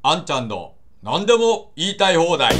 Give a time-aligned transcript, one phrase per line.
[0.00, 2.54] あんちゃんの何でも言いたい放題。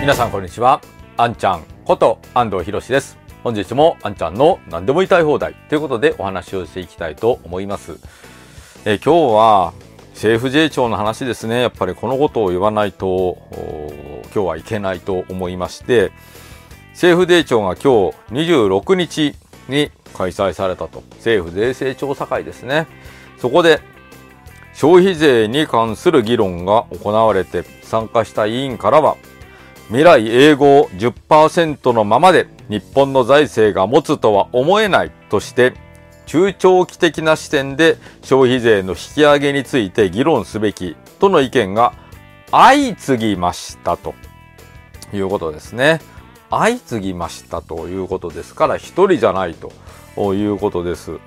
[0.00, 0.80] 皆さんこんにちは。
[1.16, 3.18] あんちゃんこと安藤博です。
[3.42, 5.54] 本日もあんちゃんの何でも言いたい放題。
[5.68, 7.98] ということでお話をしていきたいと思います。
[8.84, 9.74] え今日は
[10.12, 11.60] 政府税調の話ですね。
[11.60, 13.38] やっぱりこのことを言わないと
[14.32, 16.12] 今日はいけないと思いまして
[16.92, 19.34] 政府税調が今日26日
[19.68, 21.02] に開催されたと。
[21.14, 22.86] 政府税制調査会ですね。
[23.38, 23.80] そこで
[24.74, 29.16] 消費税に関する議論が行われて参加した委員からは
[29.88, 35.74] 未来永劫10%のままで日本の財政が持つとは思えないとして
[36.26, 41.92] 中長期的な視点で消費税の引き上げについて議論すべきとの意見が
[42.50, 44.14] 相次ぎましたと
[45.12, 46.00] いうことですね。
[46.50, 51.18] 相次ぎましたということですから一人じゃないということです。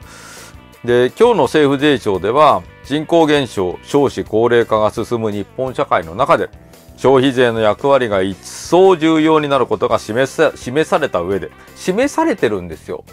[0.85, 6.49] で今日の政府税調では人口減少少子高齢化が進む日本社会の中で
[6.98, 13.03] 消費税の役割が一層重要になることが示さ示された上で示されてるんですよ。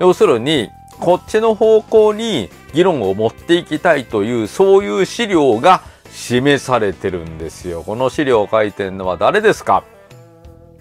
[0.00, 7.84] 要するにこっちの方向に議論を持っていきたいというそういう資料が示されてるんですよ。
[7.84, 9.84] この資料を書いてるのは誰ですか？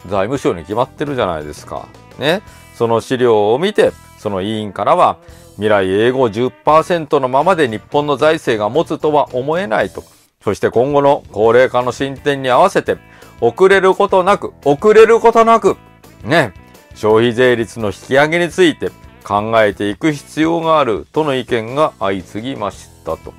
[0.08, 1.88] 財務省に決まってるじゃないですか。
[2.18, 2.42] ね。
[2.76, 5.18] その資料を見てその委員からは
[5.58, 10.04] 未来英語10%のままで日本の財政が持つとは思えないと。
[10.44, 12.98] そして今後の高齢化の進展に合わせて、
[13.42, 15.78] 遅れることなく、遅れることなく、
[16.24, 16.54] ね、
[16.96, 18.92] 消費税率の引き上げについて
[19.24, 23.34] 考えていく必要があるとの意見が相次ぎましたと。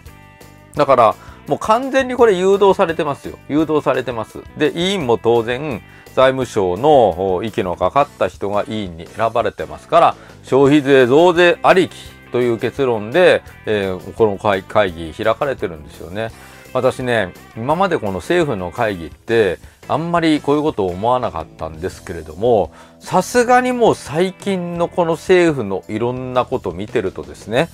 [0.75, 1.15] だから、
[1.47, 3.39] もう完全にこれ誘導されてますよ。
[3.49, 4.43] 誘導されてます。
[4.59, 5.83] で、委員も当然、
[6.15, 11.97] 財務省の息のかかった人が委員に選ばれてますから、消費税増税ありき
[12.33, 16.31] という結論で、えー、この会議開かれてるんですよね。
[16.75, 27.71] 私ね、今までこの政府の会議って、あんまりこういうことを思わなかったんですけれども、さすがにもう最近のこの政府のいろんなことを見てるとですね、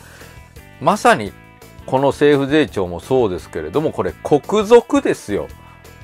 [0.80, 1.32] まさに
[1.86, 5.48] この政府税調もそうですけれども、これ国賊ですよ。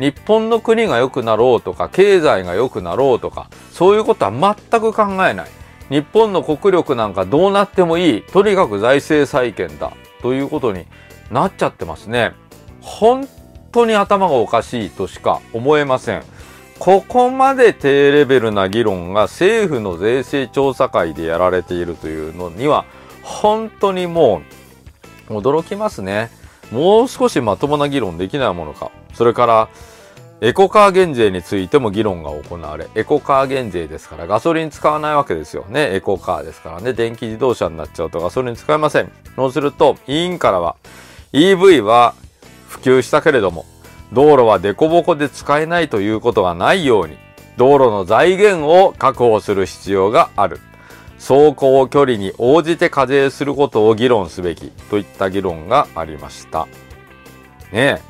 [0.00, 5.50] 日本の国が良くなろうとか、経済が良くなろうとか、そういうことは全く考えない。
[5.90, 8.22] 日本の国力なんかどうなってもいい。
[8.22, 9.92] とにかく財政再建だ。
[10.22, 10.86] ということに
[11.30, 12.32] なっちゃってますね。
[12.80, 13.28] 本
[13.72, 16.22] 当に頭がおかしいとしか思えません。
[16.78, 22.86] ここまで低レベルな議論が政府の税制調査会でやられているというのには、
[23.22, 24.40] 本当にも
[25.28, 26.30] う驚きますね。
[26.72, 28.90] もう少しまともな議論できないものか。
[29.12, 29.68] それから、
[30.42, 35.94] エコカー減税についても議論が行われ、エコカー減税ですからガソリン使わないわけですよね。
[35.94, 36.94] エコカーですからね。
[36.94, 39.12] 電気自動車になっちゃうとガソリン使えません。
[39.36, 40.76] そうすると、委員からは、
[41.34, 42.14] EV は
[42.68, 43.66] 普及したけれども、
[44.14, 47.18] 道路は凸凹で使えないということがないように、
[47.58, 50.58] 道路の財源を確保する必要がある。
[51.18, 56.66] 走行距離に応じて課税することを議論すべきといった議論がありました。
[57.72, 58.09] ねえ。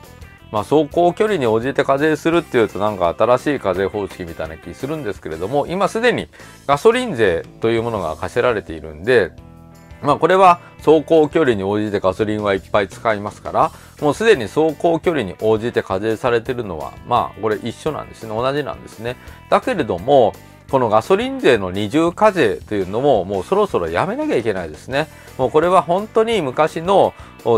[0.51, 6.29] まあ、走行距離に応じて課税するっていうとなんか新しい課税方式みたいな気するんですけれども、今すでに
[6.67, 9.33] ガソリン税というものが課せられているんで、
[10.03, 18.31] まあこれは走行距離に応じてガソリンはいっぱい使いますから、もうすでに走行距離に応じて課税されているのは、まあこれ一緒なんですね。
[18.31, 19.17] 同じなんですね。
[19.51, 20.33] だけれども、
[20.71, 25.09] このガソリン税の二重課税というのももうそろそろやめなきゃいけないですね。
[25.37, 27.13] もうこれは本当に昔の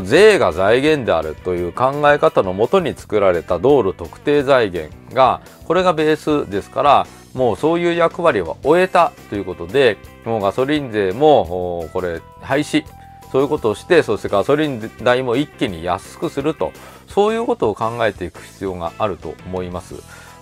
[0.05, 12.85] 税が財源であるという考え方のもとに作られた道路特定財源がこれがベースですからもうそういう役割は終えたということでもうガソリン税もこれ廃止
[13.33, 16.73] そういうことをしてそしてガソリン代も一気に安くすると
[17.09, 19.97] そういうことを考えていく必要があると思います。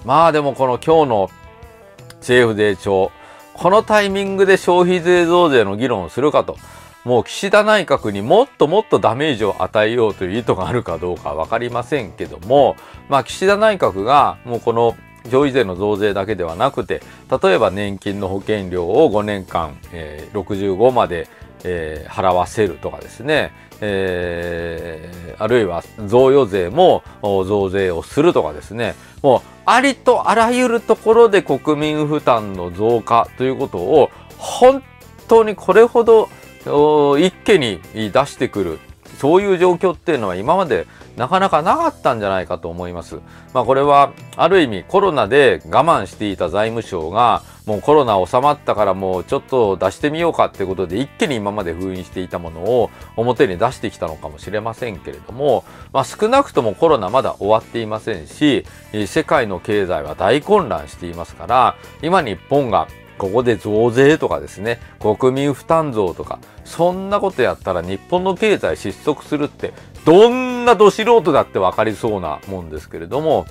[0.05, 1.31] まあでもこの今日の
[2.21, 3.11] 政府税調、
[3.55, 6.57] このタイミングで消費税増税の議論をするかと、
[7.05, 12.77] もう岸田内閣にもっともっとダメージを与えようという意図があるかどうかわかりませんけども、
[13.09, 17.03] まあ岸田内閣がもうこの消費税の増税だけではなくて、
[17.43, 21.29] 例えば年金の保険料を5年間、えー、65まで、
[21.65, 34.83] えー、払わせるとかですね、えー、あるいは贈与税も増税をするとかですね、もうありとあらゆるところで国民負担の増加ということを本
[35.29, 36.29] 当にこれほど
[37.19, 38.79] 一気に出してくる
[39.19, 40.87] そういう状況っていうのは今まで
[41.17, 43.17] なかなかなかったんじゃないかと思います。
[43.53, 55.63] まあこれはある意味コロナで我慢していた財務省がもうコロナ収まったからもうちょっと出してみようかっていうことで一気に今まで封印していたものを表に出してきたのかもしれませんけれども、
[55.93, 58.65] まあ、少なくともコロナまだ終わっていませんし
[59.07, 62.89] 世界の経済は大混乱していますから今日本が
[63.19, 69.73] ここで増税とかですね国民負担増とかそんなことやったら日本の経済失速するって
[70.05, 73.47] どんなど素人だって分かりそうなもんですけれども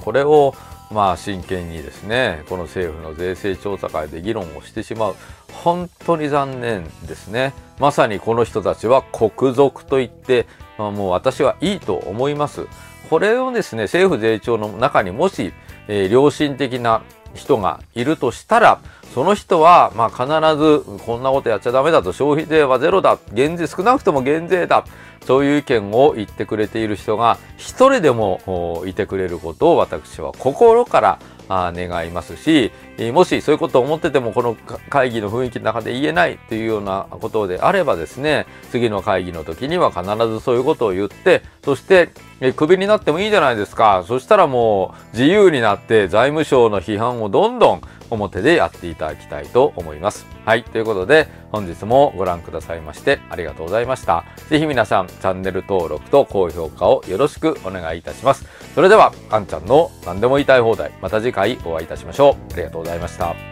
[0.00, 0.54] これを
[0.92, 5.16] まあ真剣にですねこの政府の税制調査会で議論をしてしまう。
[5.52, 7.52] 本当に残念ですね。
[7.78, 10.46] まさにこの人たちは国賊と言って、
[10.78, 12.66] まあ、もう私はいいと思います。
[13.10, 15.52] これをですね政府税調の中にもし、
[15.88, 17.02] えー、良心的な
[17.34, 18.80] 人がいるとしたら
[19.14, 20.24] その人は、まあ、必
[20.56, 22.12] ずこんなことやっちゃダメだと。
[22.12, 23.18] 消費税はゼロだ。
[23.32, 24.86] 減税少なくとも減税だ。
[25.26, 32.72] そういう意見を言ってくれている人が一人でもいてくれることを私は心から願いますし
[33.12, 34.56] もしそういうことを思っててもこの
[34.88, 42.10] 会議の雰囲気の中で言えないというようなことであればですね次の会議の時には必ずそういうことを言ってそして
[42.56, 44.04] クビになってもいいじゃないですか。
[44.08, 47.82] そしたらもう自由になって財務省の批判をどんどん
[48.12, 50.26] 表でやっていただきたいと思います。
[50.44, 50.64] はい。
[50.64, 54.24] ということで、本日もご覧くださいましてありがとうございました。
[54.48, 58.46] ぜひ皆さん、チャンネル登録と高評価をよろしくお願いいたします。
[58.74, 62.52] それでは、あんちゃんの何でも言いたい放題、また次回お会いいたしましょう。
[62.52, 63.51] ありがとうございました。